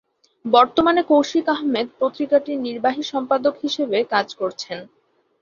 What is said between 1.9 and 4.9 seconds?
পত্রিকাটির নির্বাহী সম্পাদক হিসেবে কাজ করছেন।